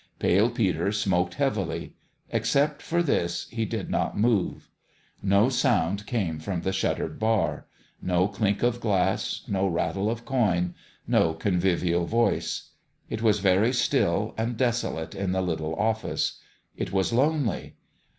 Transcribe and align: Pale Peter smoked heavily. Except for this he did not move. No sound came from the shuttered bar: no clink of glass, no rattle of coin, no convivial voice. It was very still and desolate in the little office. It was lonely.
Pale 0.17 0.49
Peter 0.49 0.91
smoked 0.91 1.35
heavily. 1.35 1.93
Except 2.31 2.81
for 2.81 3.03
this 3.03 3.47
he 3.51 3.65
did 3.65 3.91
not 3.91 4.17
move. 4.17 4.67
No 5.21 5.47
sound 5.49 6.07
came 6.07 6.39
from 6.39 6.61
the 6.61 6.73
shuttered 6.73 7.19
bar: 7.19 7.67
no 8.01 8.27
clink 8.27 8.63
of 8.63 8.79
glass, 8.79 9.43
no 9.47 9.67
rattle 9.67 10.09
of 10.09 10.25
coin, 10.25 10.73
no 11.05 11.35
convivial 11.35 12.07
voice. 12.07 12.71
It 13.11 13.21
was 13.21 13.41
very 13.41 13.73
still 13.73 14.33
and 14.39 14.57
desolate 14.57 15.13
in 15.13 15.33
the 15.33 15.41
little 15.43 15.75
office. 15.75 16.39
It 16.75 16.91
was 16.91 17.13
lonely. 17.13 17.75